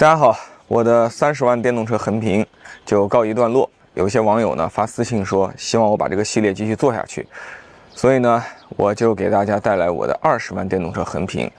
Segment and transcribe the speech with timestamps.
[0.00, 0.34] 大家好，
[0.66, 2.46] 我的三十万电动车横评
[2.86, 3.70] 就告一段落。
[3.92, 7.28] 有一些网友呢发私信说，希望我把这个系列继续做下去，
[7.90, 8.42] 所以呢，
[8.78, 11.50] 我就给大家带来我的二十万电动车横评。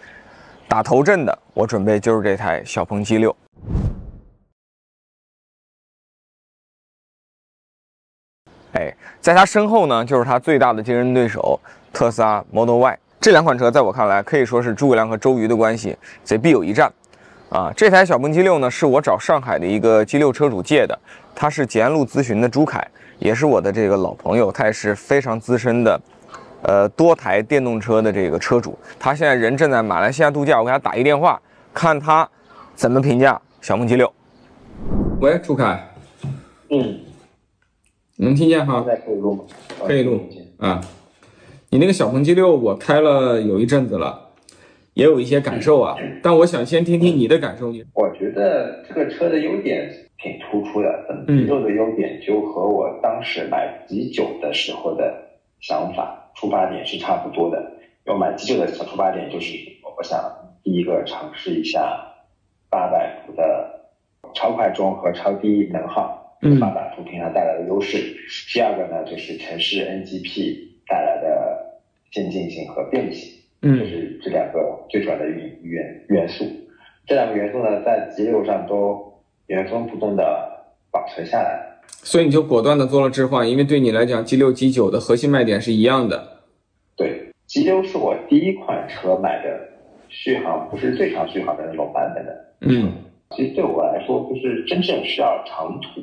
[0.67, 3.31] 打头阵的，我准备就是这台小鹏 G6。
[8.71, 11.59] 哎，在它身后呢，就是它最大的竞争对手
[11.93, 12.97] 特斯拉 Model Y。
[13.19, 16.91] 这两款车在我看来可以说是诸葛亮和周瑜的关系，贼必有一战。
[17.51, 20.97] 啊，这台小鹏 G6 呢，是我找上海的一个 G6 车主借的，
[21.35, 22.81] 他是捷安路咨询的朱凯，
[23.19, 26.01] 也是我的这个老朋友，他也是非常资深的，
[26.61, 28.79] 呃，多台电动车的这个车主。
[28.97, 31.41] 他现在人正在马来西亚度假，我给他打一电话，
[31.73, 32.27] 看他
[32.73, 34.09] 怎么评价小鹏 G6。
[35.19, 35.91] 喂，朱凯，
[36.69, 36.99] 嗯，
[38.15, 38.85] 能听见哈现？
[38.85, 39.43] 在可以录吗？
[39.85, 40.21] 可以录
[40.57, 40.79] 啊。
[41.69, 44.30] 你那个小鹏 G6 我开了有一阵子了，
[44.93, 47.73] 也有一些感受啊，但我想先听听你的感受。
[47.93, 55.13] 我觉得这个车的优点挺突出的，嗯 G 六的优点就和我当时买 G 九的时候的
[55.61, 57.71] 想法出发点是差不多的。
[58.05, 59.55] 要买 G 九的小出发点就是，
[59.97, 60.19] 我想
[60.63, 61.97] 第一个尝试一下
[62.69, 63.87] 八百伏的
[64.33, 67.97] 超快充和超低能耗，嗯八百伏平台带来的优势。
[68.53, 71.79] 第二个呢，就是城市 NGP 带来的
[72.11, 73.40] 先进性和便利性。
[73.61, 74.59] 这嗯是这两个
[74.89, 76.45] 最主要的元元元素。
[77.05, 79.13] 这两个元素呢，在 G 六上都
[79.47, 80.23] 原封不动的
[80.91, 81.67] 保存下来。
[81.87, 86.41] 所以你就果断的做了置换，因为对你来讲，G 六、G 九的核心卖点是一样的。
[86.95, 89.59] 对，G 六是我第一款车买的
[90.09, 92.53] 续航不是最长续航的那种版本的。
[92.61, 92.91] 嗯
[93.35, 96.01] 其实对我来说，就是真正需要长途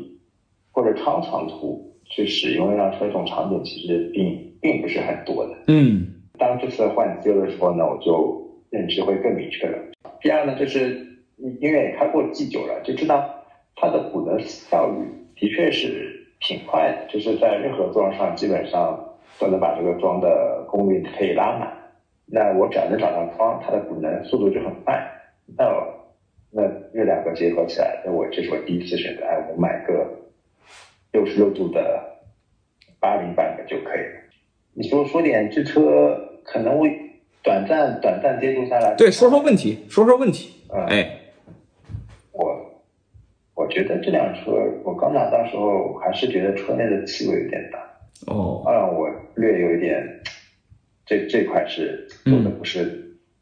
[0.72, 5.54] 或者超长途去使用一辆车这种场景，其实并并不是很多的。
[5.66, 6.06] 嗯
[6.38, 9.78] 当这次换机的时候呢，我就认知会更明确了。
[10.20, 13.44] 第二呢，就是因为开过 G 九了，就知道
[13.76, 21.72] 它的补能效率的确是挺快的，就是在任何桩上基本上都能把这个桩的功率可以拉满。
[22.26, 25.02] 那我只要能找到桩，它的补能速度就很快。
[25.56, 25.64] 那
[26.50, 26.62] 那
[26.92, 30.06] 这两个结合起来，那我这是我第一次选择，哎，我买个
[31.12, 32.02] 六十六度的
[33.00, 34.20] 八零版本就可以了。
[34.74, 36.90] 你说说点这车可能会
[37.42, 40.50] 短暂短暂接触下来，对，说说问题，说说问题。
[40.72, 41.20] 嗯，哎，
[42.32, 42.82] 我
[43.54, 44.52] 我觉得这辆车
[44.84, 47.78] 我刚拿到时候还是觉得车内的气味有点大，
[48.32, 50.20] 哦，让我略有一点
[51.06, 52.84] 这这块是做的不是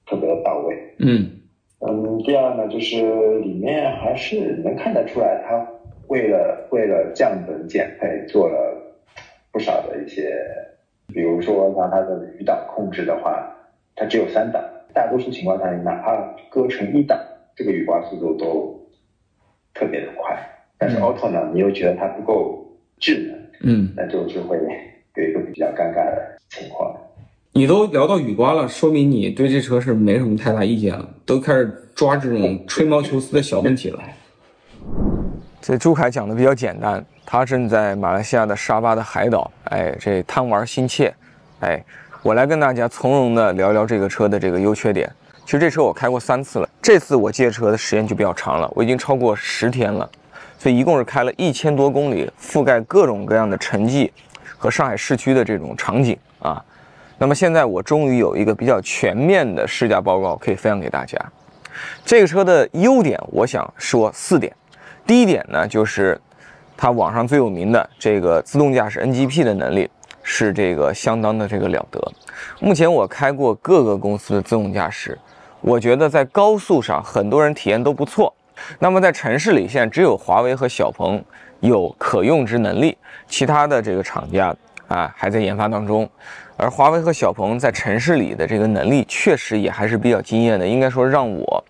[0.06, 0.76] 特别的到位。
[0.98, 1.30] 嗯。
[1.78, 5.68] 嗯，第二呢，就是里面还是能看得出来，它
[6.08, 8.96] 为了为了降本减配做了
[9.52, 10.32] 不少的一些，
[11.08, 13.54] 比如说像它的余档控制的话，
[13.94, 14.62] 它只有三档，
[14.92, 16.16] 大多数情况下你哪怕
[16.50, 17.18] 搁成一档，
[17.54, 18.88] 这个雨刮速度都
[19.72, 20.36] 特别的快。
[20.78, 22.66] 但是嗯 Auto 呢，你又觉得它不够
[22.98, 24.64] 智能，嗯，那就是会有
[25.24, 26.94] 一个比较尴尬的情况。
[27.52, 33.98] 你都聊到雨刮了，说明你对这车是没什么太大意见了，都开始抓这种吹毛求疵的小问题了。
[35.66, 41.12] 这朱凯讲的比较简单，他正在马来西亚的沙巴的海岛，哎，这贪玩心切，
[41.58, 41.84] 哎，
[42.22, 45.10] 我来跟大家从容的聊聊这个车的这个优缺点。
[45.44, 50.08] 其实这车我开过三次了，这次我借车的时间就比较长了，我已经超过十天了，
[50.56, 54.12] 所以一共是开了一千多公里，覆盖各种各样的城际
[54.56, 56.64] 和上海市区的这种场景啊。
[57.18, 61.18] 那么现在我终于有一个比较全面的试驾报告可以分享给大家。
[62.04, 64.54] 这个车的优点，我想说四点。
[65.06, 66.20] 第一点呢，就是
[66.76, 69.88] 它网上最有名的这个自动驾驶 NGP 的能力
[70.24, 72.12] 是这个相当的这个了得。
[72.60, 75.16] 目前我开过各个公司的自动驾驶，
[75.60, 78.34] 我觉得在高速上很多人体验都不错。
[78.80, 81.22] 那么在城市里，现在只有华为和小鹏
[81.60, 84.52] 有可用之能力，其他的这个厂家
[84.88, 86.08] 啊还在研发当中。
[86.56, 91.64] 而华为和小鹏在城市里的这个能力确实也还是比较惊艳的，应该说让我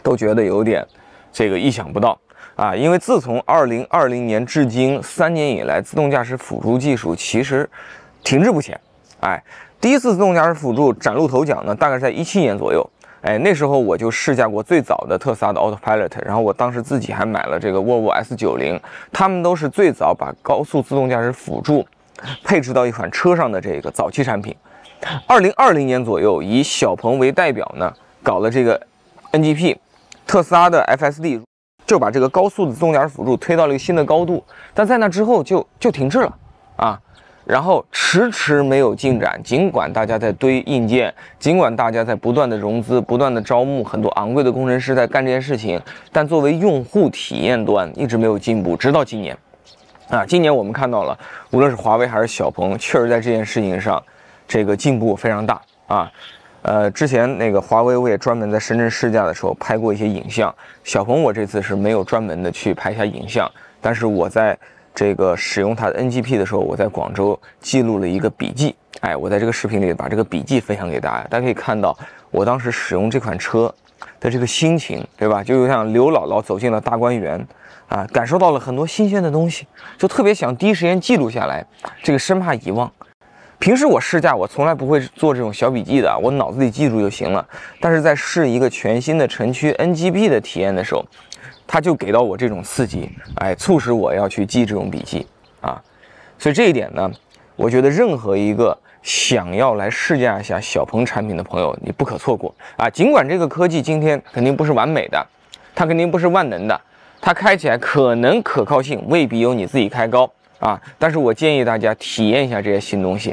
[0.00, 0.86] 都觉得有点
[1.32, 2.16] 这个意想不到
[2.54, 2.74] 啊！
[2.74, 7.68] 因为自从二零二零年至今三年以来，自动驾驶辅助技术其实
[8.22, 8.78] 停滞不前。
[9.20, 9.42] 哎，
[9.80, 12.88] 第一次自动驾驶辅助崭露头角呢，大概在一七年左右。
[13.22, 18.80] 哎，那时候我就试驾过最早的特斯拉的 Autopilot，然后我当时自己还买了这个沃尔沃 S90，
[19.12, 21.86] 他们都是最早把高速自动驾驶辅助
[22.42, 24.54] 配置到一款车上的这个早期产品。
[25.28, 27.92] 二零二零年左右，以小鹏为代表呢，
[28.24, 28.80] 搞了这个
[29.30, 29.76] NGP，
[30.26, 31.40] 特斯拉的 FSD
[31.92, 34.42] 就把这个高速的自动驾驶辅助推到了一个新的高度，
[34.72, 36.34] 但在那之后就就停滞了
[36.76, 36.98] 啊。
[37.44, 39.38] 然后迟迟没有进展。
[39.44, 45.78] 尽管大家在堆硬件，尽管大家在不断的融资、不断的招募很多昂贵的工程师在干这件事情，
[46.10, 48.74] 但作为用户体验端一直没有进步。
[48.74, 49.36] 直到今年，
[50.08, 51.18] 啊，今年我们看到了，
[51.50, 54.02] 无论是华为还是小鹏，确实在这件事情上，
[54.48, 56.10] 这个进步非常大啊。
[56.62, 63.50] 呃，之前那个华为我也专门在深圳试驾的时候拍过一些影像，小鹏我这次是没有专门的去拍一下影像，
[63.80, 64.58] 但是我在。
[64.94, 68.76] 这个使用它的 NGP 的时候，我在广州记录了一个笔记。
[69.00, 71.96] 哎，我在这个视频里把这个笔记分享给大家，大家可以看到
[72.30, 73.74] 我当时使用这款车
[74.20, 75.42] 的这个心情，对吧？
[75.42, 77.42] 就像刘姥姥走进了大观园，
[77.88, 79.66] 啊，感受到了很多新鲜的东西，
[79.96, 81.64] 就特别想第一时间记录下来，
[82.02, 82.92] 这个生怕遗忘。
[83.62, 87.46] 平时我试驾，我从来不会做这种小笔记的，我脑子里记住就行了。
[87.80, 91.04] 但是在试一个全新的城区 NGP 的体验的时候，
[91.64, 95.24] 它就给到我这种刺激，哎，促使我要去记这种笔记
[95.60, 95.80] 啊，
[96.40, 97.08] 所以这一点呢，
[97.54, 102.90] 我觉得任何一个想要来试驾一下小鹏产品的朋友，你不可错过啊。
[102.90, 105.24] 尽管这个科技今天肯定不是完美的，
[105.72, 106.80] 它肯定不是万能的，
[107.20, 110.28] 它开起来可能可靠性未必有你自己开高
[110.58, 113.32] 啊，但是我建议大家体验一下这些新东西。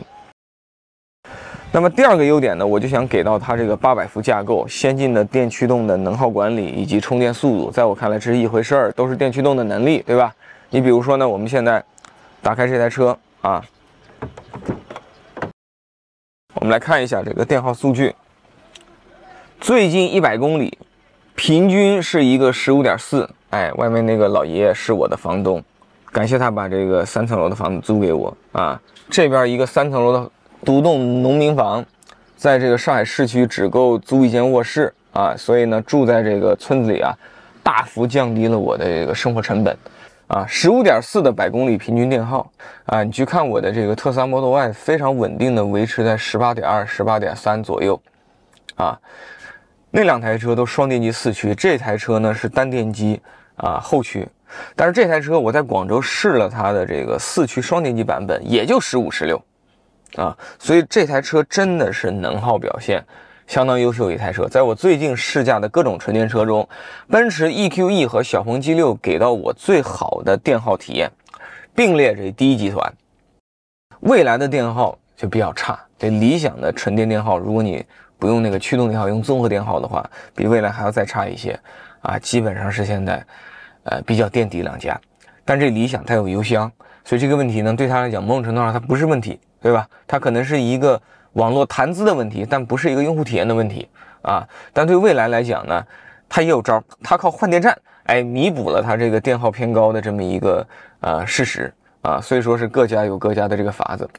[1.71, 10.33] 那么第二个优点呢，我就想给到它这个八百伏架构、先进的电驱动的能耗管理以及充电速度，在我看来这是一回事儿，都是电驱动的能力，对吧？
[10.71, 11.83] 你比如说呢，我们现在
[12.41, 13.63] 打开这台车啊，
[16.55, 18.15] 我们来看一下这个电耗数据，
[19.61, 20.75] 最近一百公里
[21.35, 25.63] 平均是一个十五点四，哎，外面那个老爷爷是我的房东，
[26.11, 30.31] 感谢他把这个三层楼的房子租给我啊，这边一个三层楼的。
[30.65, 31.83] 独栋农民房，
[32.35, 37.13] 在这个上海市区只够租一间卧室啊，所以呢，住在这个村子里啊，
[37.63, 39.75] 大幅降低了我的这个生活成本
[40.27, 40.45] 啊。
[40.47, 42.51] 十五点四的百公里平均电耗
[42.85, 47.99] 啊，你去看我的这个特斯拉 Model Y，非常稳定的维持在十八点二、十八点三左右
[48.75, 48.99] 啊。
[49.91, 53.19] 那两台车都双电机四驱，这台车呢是单电机
[53.55, 54.27] 啊后驱，
[54.75, 59.41] 但是这台车我在广州试了它的这个四驱双电机版本，也就十五十六。
[60.15, 63.03] 啊，所以这台车真的是能耗表现
[63.47, 64.47] 相当优秀一台车。
[64.47, 66.67] 在我最近试驾的各种纯电车中，
[67.07, 71.11] 奔驰 EQE 和小鹏 G6 给到我最好的电耗体验，
[71.75, 72.93] 并列这第一集团。
[74.01, 77.85] 未来的电耗就比较差，这理想的纯电电耗，如果你
[78.17, 81.59] 不用那个驱动电耗，用综合电耗的话，比未来还要再差一些。
[82.01, 83.25] 啊，基本上是现在，
[83.83, 84.99] 呃，比较垫底两家。
[85.43, 86.71] 但这理想它有油箱，
[87.03, 89.37] 所以这个问题呢，对它来讲，某种程度上它不是问题。
[89.61, 89.87] 对吧？
[90.07, 91.01] 它可能是一个
[91.33, 93.87] 网络谈资的问题，但不是一个用户体验的问题
[94.21, 94.47] 啊。
[94.73, 95.85] 但对未来来讲呢，
[96.27, 100.65] 它也有招，它靠换电站，哎，弥补了它这个电耗偏高的这么一个
[101.01, 101.71] 呃事实
[102.01, 102.19] 啊。
[102.21, 104.09] 所以说是各家有各家的这个法子。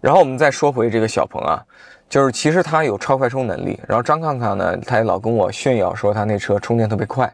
[0.00, 1.62] 然后我们再说回这个小鹏啊，
[2.08, 3.78] 就是其实它有超快充能力。
[3.86, 7.32] 然后张康康呢，他也老跟我炫耀说他那车充电特别快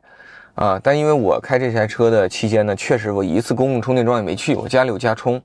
[0.55, 0.81] 啊。
[0.83, 5.41] 但因为我开这台车的期间呢，确实我一次公共充电桩也没去，我家里有家充，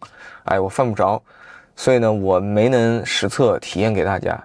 [0.45, 1.21] 哎，我犯不着。
[1.77, 4.37] 所以呢，我没能实测体验给大家。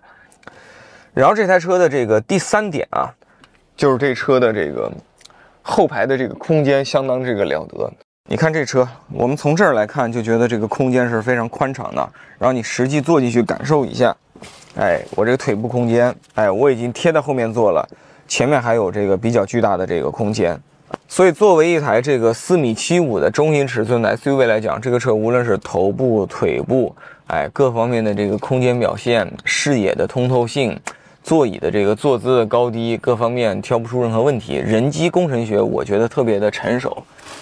[1.13, 3.11] 然后这台车的这个第三点啊，
[3.75, 4.93] 就是这车的这个
[5.63, 7.91] 后排的这个空间相当这个了得。
[8.29, 12.09] 你看这车，我们从这儿来看就觉得这个空间是非常宽敞的。
[12.39, 14.15] 然后你实际坐进去感受一下，
[14.77, 17.87] 哎，我这个腿部空间，哎，我已经贴在后面坐了，
[18.29, 20.59] 前面还有这个比较巨大的这个空间。
[21.09, 26.95] 所以，作为一台这个四米七五的中型尺寸的 SUV 来讲，这个车无论是头部、腿部，
[27.33, 30.79] 哎，各方面的这个空间表现、视野的通透性、
[31.23, 34.57] 座椅的这个坐姿的高低，各方面挑不出任何问题。
[34.57, 36.95] 人机工程学，我觉得特别的成熟。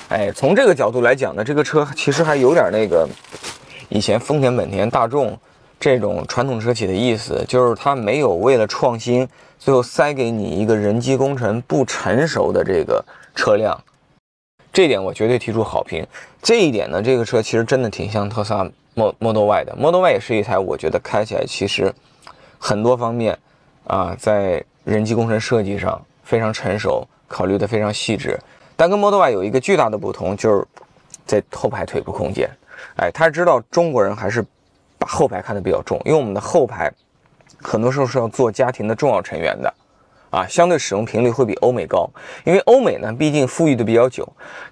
[0.08, 3.04] 哎，从这个角度来讲呢，这个车其实还有点那个
[3.88, 5.36] 以前丰田、本田、大众
[5.80, 9.26] 这种传统车企的意思，就是它没有为了创新，
[9.58, 13.04] 最后塞给你一个人机工程不成熟的这个。
[13.34, 13.76] 车辆，
[14.72, 16.06] 这点我绝对提出好评。
[16.42, 19.76] 这一点呢，这个车其实真的挺像特斯拉 Model Y 的。
[19.76, 21.92] Model Y 也是一台我觉得开起来其实
[22.58, 23.38] 很多方面
[23.86, 28.38] 啊，在人机工程设计上非常成熟，考虑的非常细致。
[28.76, 30.66] 但跟 Model Y 有一个巨大的不同，就是
[31.26, 32.48] 在后排腿部空间。
[32.96, 34.44] 哎，他知道中国人还是
[34.98, 36.92] 把后排看得比较重，因为我们的后排
[37.60, 39.72] 很多时候是要做家庭的重要成员的。
[40.30, 42.08] 啊，相对使用频率会比欧美高，
[42.44, 44.24] 因为欧美呢，毕竟富裕的比较久，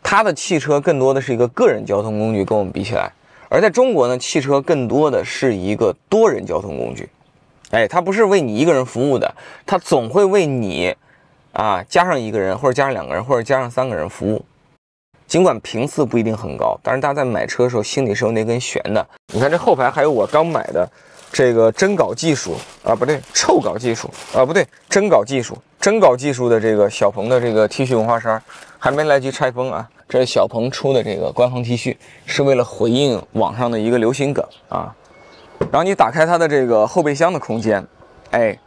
[0.04, 3.10] 它的汽车更多的是一个个人交通工具，跟我们比起来，
[3.48, 7.08] 而在中国呢，汽车更多的是一个多人交通工具，
[7.70, 10.94] 哎，它不是为你一个人服务的，它总会为你，
[11.52, 14.44] 啊，加上一个人或者加上两个人或者加上三个人服务，
[15.26, 19.06] 尽管频次不一定很高，但是大家在买车的时候心里是有那根弦的。
[19.32, 20.86] 你看这后排还有我刚买的
[21.32, 28.42] 这个真搞技术啊，不对，臭搞技术啊，不对，真搞技术，真搞技术的这个小鹏的这个 T 恤文化衫
[28.78, 29.88] 还没来及拆封啊。
[30.08, 34.94] 这是小鹏出的这个官方 T 恤，是为了回应网上的一个流行梗啊。
[35.70, 37.86] 然后你打开它的这个后备箱的空间，
[38.30, 38.58] 哎，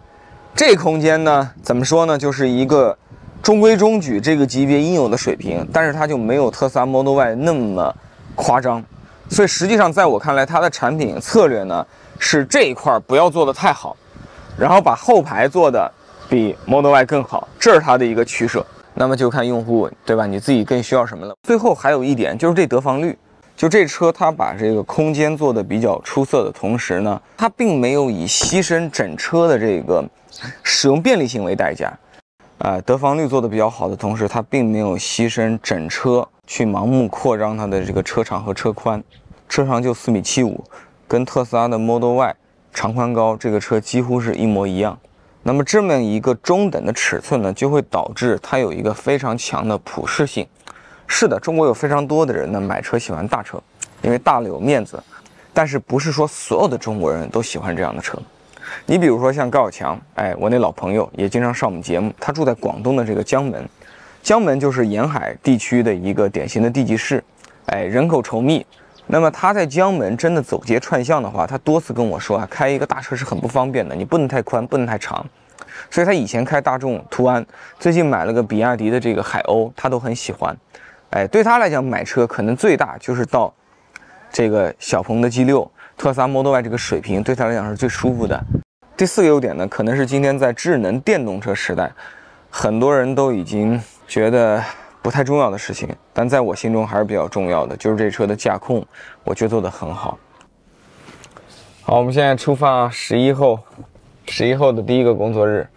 [0.55, 2.95] 这空间呢，怎么说呢，就是一个
[3.41, 7.95] 中规中矩这个级别应有的水平，但是它就没有特斯拉 Model Y 那么
[8.35, 8.83] 夸张。
[9.27, 11.83] 所以实际上在我看来，它的产品策略呢
[12.19, 13.97] 是这一块不要做的太好，
[14.59, 15.91] 然后把后排做的
[16.29, 18.63] 比 Model Y 更好，这是它的一个取舍。
[19.01, 20.27] 那么就看用户对吧？
[20.27, 21.33] 你自己更需要什么了。
[21.41, 23.17] 最后还有一点就是这得房率，
[23.57, 30.07] 就这车它把这个空间做的比较出色的同时呢，它并没有以牺牲整车的这个
[30.61, 31.91] 使用便利性为代价。
[32.59, 39.03] 啊，得房率做的比较好的同时，它并没有牺牲整车去盲目扩张它的这个车长和车宽，
[39.49, 40.63] 车长就四米七五，
[41.07, 42.35] 跟特斯拉的 Model Y
[42.71, 44.95] 长宽高这个车几乎是一模一样。
[45.43, 50.45] 那么这么一个中等的尺寸呢，就会导致它有一个非常强的普适性。
[51.07, 53.61] 是的，中国有非常多的人呢买车喜欢大车，
[54.01, 55.01] 因为大了有面子。
[55.53, 58.17] 但是不是说所有的中国人都喜欢这样的车？
[58.85, 63.67] 你比如说像高小强，哎，我那老朋友也经常上我们节目，他住在广东的这个江门，
[64.21, 67.21] 江门就是沿海地区的一个典型的地级市，
[67.65, 68.65] 哎，人口稠密。
[69.07, 75.25] 那么他在江门真的走街串巷的话，他多次跟我说啊，开一个大车是很不方便的，你不能太宽，不能太长。
[75.89, 77.45] 所以他以前开大众途安，
[77.77, 80.55] 最近买了个比亚迪的这个海鸥，他都很喜欢。
[81.09, 83.53] 哎，对他来讲买车可能最大就是到
[84.31, 85.67] 这个小鹏的 G6、
[85.97, 88.41] 特斯拉 Model Y 这个水平，对他来讲是最舒服的。
[88.95, 91.91] 第四个优点呢，可能是今天在智能电动车时代，
[92.49, 94.63] 很多人都已经觉得。
[95.01, 98.85] 不太重要的事情，但在我心中还是比较重要的，就是这车的驾控，
[99.23, 100.17] 我觉得做得很好。
[101.81, 103.59] 好，我们现在出发十一后，
[104.27, 105.67] 十一后的第一个工作日。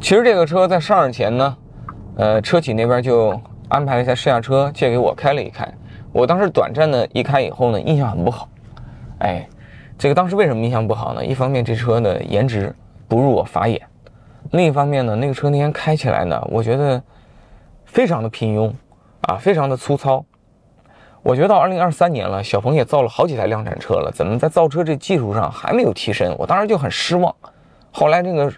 [0.00, 1.56] 其实这个车在上市前呢，
[2.16, 5.72] 呃，车企那边就安排了一台试驾车借给我开了一开。
[6.10, 8.48] 我当时短暂的一开以后呢，印象很不好。
[9.20, 9.48] 哎，
[9.96, 11.24] 这个当时为什么印象不好呢？
[11.24, 12.74] 一方面这车的颜值
[13.06, 13.80] 不入我法眼，
[14.50, 17.00] 另一方面呢，那个车那天开起来呢，我觉得。
[17.88, 18.72] 非常的平庸，
[19.22, 20.24] 啊，非常的粗糙。
[21.22, 26.34] 我觉得到二零二三年了，小鹏也造了好几台量产车了，怎么在造车这技术上还没有提升？
[26.38, 27.34] 我当时就很失望。
[27.90, 28.52] 后来这个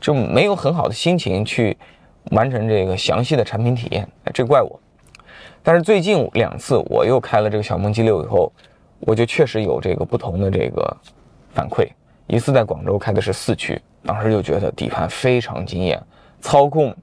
[0.00, 1.76] 就没有很好的心情去
[2.30, 4.80] 完成这个详细的产品体验，这怪我。
[5.62, 8.50] 但是最近两次我又开了这个小鹏 G 六以后，
[9.00, 10.96] 我就确实有这个不同的这个
[11.52, 11.88] 反馈。
[12.26, 16.02] 一次在广州开的是四驱，当时就觉得底盘非常惊艳，
[16.40, 16.96] 操控。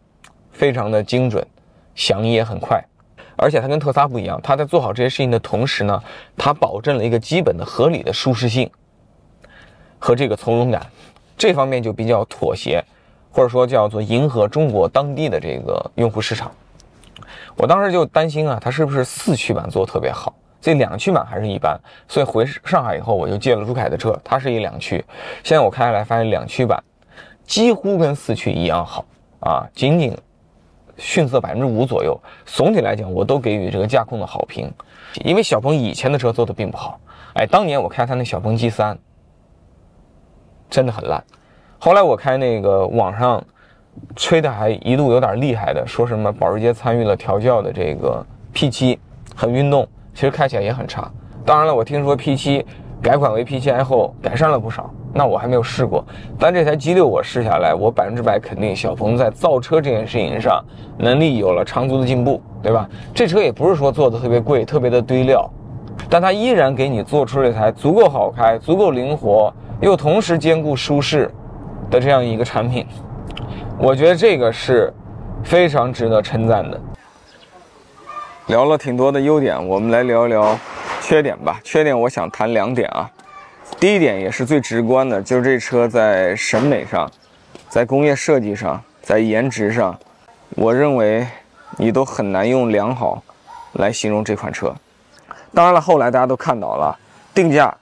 [0.59, 1.47] 非常的精准，
[1.95, 2.83] 响应也很快，
[3.37, 6.03] 而且它跟特斯拉不一样，它在做好这些事情的同时呢，
[6.35, 8.69] 它保证了一个基本的合理的舒适性
[9.97, 10.85] 和这个从容感，
[11.37, 12.83] 这方面就比较妥协，
[13.31, 16.51] 或者说叫做迎合中国当地的这个用户市场。
[17.55, 24.97] 我当时就担心啊，它是不是四驱版做的特别好，这两驱版还是一般，所以回上海以后我就借了朱凯的车，它是一两驱，
[25.41, 26.83] 现在我开下来发现两驱版
[27.45, 29.05] 几乎跟四驱一样好
[29.39, 30.13] 啊，仅仅。
[30.99, 34.71] 逊色百分之五左右，总体来讲我都给予这个驾控的好评，
[35.23, 36.99] 因为小鹏以前的车做的并不好，
[37.33, 38.99] 哎，当年我开他那小鹏 G 三，
[40.69, 41.23] 真的很烂，
[41.79, 43.43] 后来我开那个网上
[44.15, 48.99] 吹的还一度有点厉害的，说什么保时捷参与了调教的这个 P 七
[49.35, 51.09] 很运动，其实开起来也很差。
[51.45, 52.65] 当然了，我听说 P 七
[53.01, 54.93] 改款为 P7i 后改善了不少。
[55.13, 56.05] 那我还没有试过，
[56.37, 60.63] 但这台 G6 我试下来，我百分之百肯定小鹏在造车这件事情上
[60.97, 62.87] 能力有了长足的进步，对吧？
[63.13, 65.49] 这车也不是说做的特别贵、特别的堆料，
[66.09, 69.51] 但它依然给你做出了一台足够好开、足够灵活，
[69.81, 71.31] 又同时兼顾舒适
[71.89, 72.85] 的这样一个产品。
[73.79, 74.93] 我觉得这个是
[75.43, 76.79] 非常值得称赞的。
[78.47, 80.57] 聊了挺多的优点，我们来聊一聊
[81.01, 81.59] 缺点吧。
[81.63, 83.09] 缺点我想谈两点啊。
[83.79, 87.09] 第一点也是最直观的，就是这车在审美上，
[87.69, 89.97] 在工业设计上，在颜值上，
[90.57, 91.25] 我认为
[91.77, 93.23] 你都很难用良好
[93.73, 94.75] 来形容这款车。
[95.53, 96.93] 当然了，后来大家都看到了，
[97.33, 97.73] 定价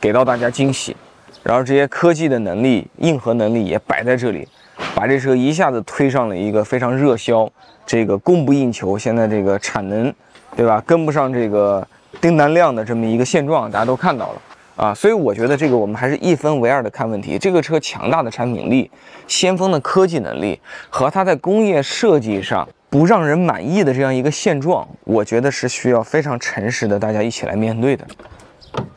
[0.00, 0.96] 给到大家惊喜，
[1.42, 4.46] 然后这些科技的能力、硬核能力也摆在这里，
[4.94, 7.50] 把这车一下子推上了一个非常热销、
[7.84, 10.14] 这个供不应求，现在这个产能，
[10.54, 10.80] 对吧？
[10.86, 11.84] 跟不上这个
[12.20, 14.40] 订单量的这么一个现状，大家都看到了。
[14.74, 17.38] 啊，所以我觉得这个我们还是一分为二的看问题。
[17.38, 18.90] 这个车强大的产品力、
[19.28, 28.06] 先锋的科技能力和它在工业设计上不让人满意的这样一个现状，我觉得是需要非常诚实的，大家一起来面对的。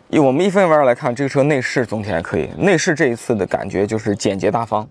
[0.09, 2.49] 以我们一分为二来看，这个车内饰总体还可以。
[2.57, 4.87] 内饰这一次的感觉就是简洁大方，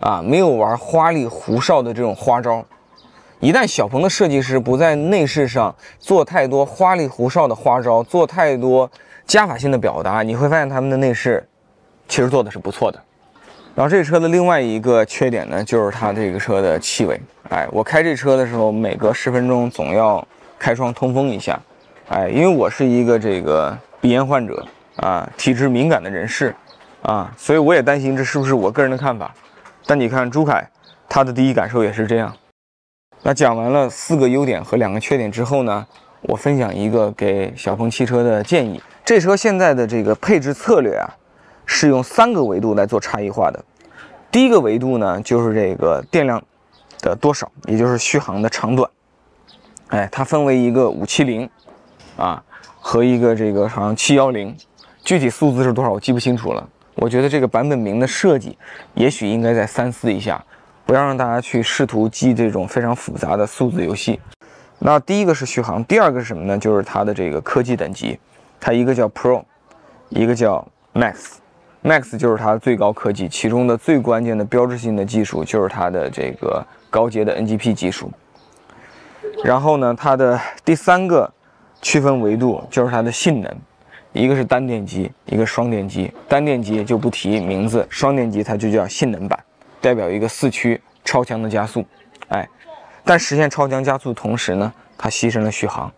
[0.00, 2.62] 啊，没有玩花里胡哨的这种花招。
[3.40, 8.90] 一旦小鹏的设计师不在内饰上做太多花里胡哨的花招，做太多
[9.30, 11.46] 加法性的表达，你会发现他们的内饰
[12.08, 13.00] 其实做的是不错的。
[13.76, 17.20] 然后这车的另外一个缺点呢，就是它这个车的气味。
[17.48, 20.26] 哎，我开这车的时候，每隔十分钟总要
[20.58, 21.60] 开窗通风一下。
[22.08, 26.52] 哎，因为我是一个这个鼻炎患者啊，体质敏感的人士
[27.02, 29.32] 啊，所以我也担心这是不是我个人的看法。
[29.86, 30.68] 但你看朱凯，
[31.08, 32.34] 他的第一感受也是这样。
[33.22, 35.86] 那讲完了四个优点和两个缺点之后呢，
[36.22, 38.82] 我分享一个给小鹏汽车的建议。
[39.10, 41.10] 这车现在的这个配置策略啊，
[41.66, 43.60] 是用三个维度来做差异化的。
[44.30, 46.40] 第一个维度呢，就是这个电量
[47.00, 48.88] 的多少，也就是续航的长短。
[49.88, 51.50] 哎，它分为一个五七零
[52.16, 52.40] 啊
[52.78, 54.56] 和一个这个好像七幺零，
[55.02, 56.64] 具体数字是多少我记不清楚了。
[56.94, 58.56] 我觉得这个版本名的设计，
[58.94, 60.40] 也许应该再三思一下。
[60.86, 64.20] 不要让大家去试图记这种非常复杂的数字游戏。
[64.78, 66.56] 那第一个是续航，第二个是什么呢？
[66.56, 68.16] 就是它的这个科技等级，
[68.60, 69.42] 它一个叫 Pro，
[70.10, 71.36] 一个叫 Max。
[71.82, 78.12] Max 就是它最高科技，其中的最关键的标志性的技术就是它的这个高阶的 NGP 技术。
[79.42, 81.32] 然后呢，它的第三个
[81.80, 83.50] 区分维度就是它的性能，
[84.12, 86.12] 一个是单电机，一个双电机。
[86.28, 89.38] 单电机就不提名字，双电机它就叫性能版。
[89.80, 91.82] 代表一个四驱超强的加速，
[92.28, 92.46] 哎，
[93.02, 95.90] 但实现超强加速的同时呢，它牺牲了续航，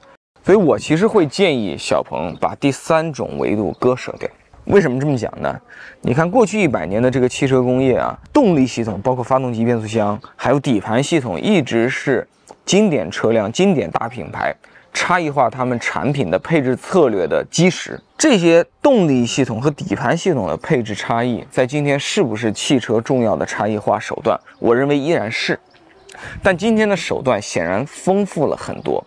[0.45, 4.29] 所以我其实会建议小鹏把第三种维度割舍掉。
[4.65, 5.61] 为什么这么讲呢？
[6.01, 12.27] 你看过去一百年的这个汽车工业啊，动力系统包括发动机、变速箱，还有底盘系统，一直是
[12.65, 14.55] 经典车辆、经典大品牌。
[14.95, 24.39] 差异化他们产品的配置策略的基石，这些动力系统和底盘系统的配置差异，在今天是不是汽车重要的差异化手段？
[24.59, 25.59] 我认为依然是，
[26.43, 29.03] 但今天的手段显然丰富了很多。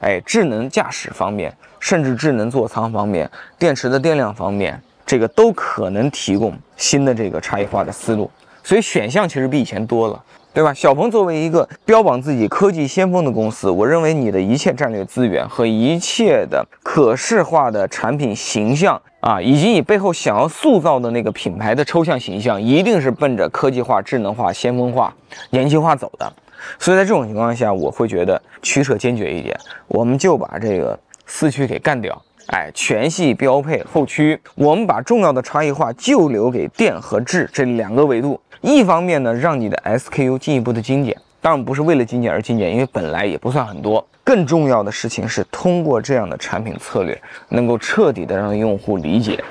[0.00, 8.30] 哎，智能驾驶方面，甚至智能座舱方面，电池的电量方面，这个都可能提供新的这个差异化的思路。
[8.62, 10.22] 所以选项其实比以前多了。
[10.52, 10.74] 对吧？
[10.74, 25.14] 小鹏作为一个标榜自己科技先锋的公司，我认为你的一切战略资源和一切的可视化的产品形象啊，以及你背后想要塑造的那个品牌的抽象形象，一定是奔着科技化、智能化、先锋化、
[25.50, 26.32] 年轻化走的。
[26.78, 32.20] 所以在这种情况下，我会觉得取舍坚决一点，我们就把这个四驱给干掉。
[32.46, 38.40] 哎，全系标配后驱，我们把重要的差异化就留给电和智这两个维度。
[38.60, 44.04] 一方面呢，让你的 SKU 进一步的精简，当然不是为了精简而精简，因为本来也不算很多。
[44.24, 49.42] 更重要的事情是，通过这样的产品策略，能够彻底的让用户理解，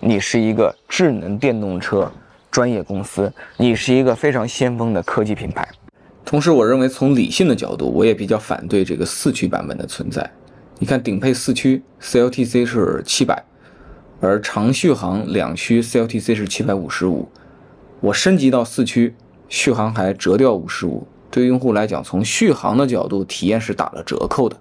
[0.00, 2.10] 你是一个智能电动车
[2.50, 5.66] 专业公司，你是一个非常先锋的科技品牌。
[6.24, 10.30] 同时，我认为从理性的角度，我也比较反对这个四驱版本的存在。
[10.78, 13.44] 你看，顶配四驱 CLTC 是七百，
[14.20, 17.28] 而长续航两驱 CLTC 是七百五十五。
[18.00, 19.14] 我升级到四驱，
[19.48, 24.56] 续航还折掉五十五，对用户来讲，从续航的角度，体验是打了折扣的。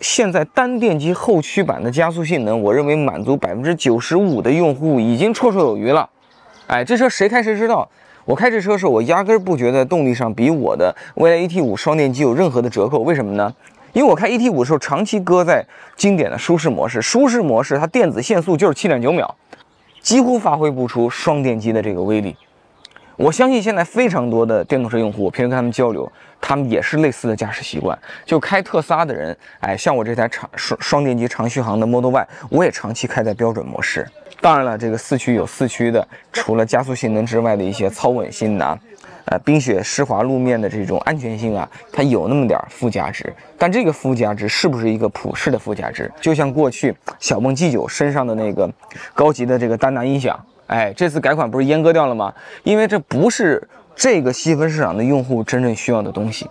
[0.00, 6.10] 现在单电机后驱版的加速性能，我认为满足百分之九十五的用户已经绰绰有余了。
[6.66, 7.88] 哎，这车谁开谁知道。
[8.24, 13.00] 我开这车时候，我压根儿不觉得动力上比我的蔚来 ET 五双电机有任何的折扣。
[13.00, 13.54] 为什么呢？
[13.92, 19.32] 因为我开 ET 五的时候，长期搁在经典的舒适模式，舒适模式它电子限速就是七点九秒，
[20.00, 22.34] 几乎发挥不出双电机的这个威力。
[23.16, 26.10] 我相信现在非常多的电动车用户，我平时跟他们交流，
[26.40, 27.96] 他们也是类似的驾驶习惯。
[28.24, 34.04] 就开特斯拉的人，哎，像我这台长双双电机长续航的 Model Y，我也长期开在标准模式。
[34.44, 38.78] 当然了，这个四驱有四驱的，除了加速性能之外的一些操稳性呐，
[39.24, 43.32] 呃，冰雪湿滑路面的这种安全性啊，它有那么点附加值。
[43.56, 46.12] 但这个附加值是不是一个普世的附加值？
[46.20, 48.70] 就像过去小鹏 G9 身上的那个
[49.14, 50.38] 高级的这个丹拿音响。
[50.66, 52.30] 哎，这次改款不是阉割掉了吗？
[52.64, 56.46] 因为这不是这个细分市场的用户真正需要的东西。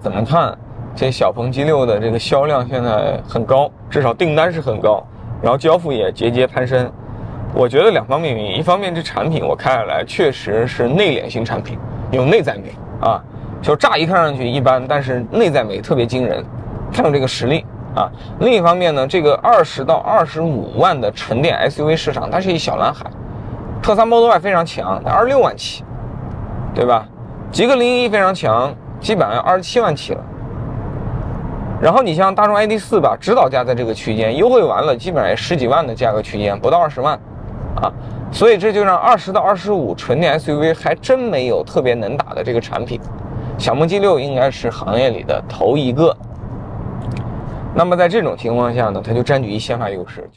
[0.00, 0.56] 怎么看？
[0.94, 5.04] 这小鹏 G6 的这个销量现在很高，至少订单是很高，
[5.42, 6.88] 然后交付也节节攀升。
[7.56, 11.78] 我觉得两方面原因，一方面这产品我开下来确实是内敛型产品，
[12.10, 13.18] 有内在美啊，
[13.62, 16.44] 就乍一看上去一般，但是内在美特别惊人，
[16.92, 17.64] 它有这个实力
[17.94, 18.12] 啊。
[18.40, 23.06] 另一方面呢，这个二十到二十五万的纯电 SUV 市场，它是一小蓝海。
[23.82, 25.82] 特斯拉 Model Y 非常强，二十六万起，
[26.74, 27.08] 对吧？
[27.50, 30.20] 极氪零一非常强，基本上二十七万起了。
[31.80, 37.18] 然后你像大众 ID.4 吧，指导价在这个区间，优惠完了基本上也十几万的价格区间，不到二十万，
[37.76, 37.92] 啊，
[38.32, 43.00] 所以这就让二十到二十五纯电 SUV 还真没有特别能打的这个产品。
[43.58, 46.16] 小鹏 G6 应该是行业里的头一个。
[47.74, 50.28] 那么在这种情况下呢，它就占据一先发优势。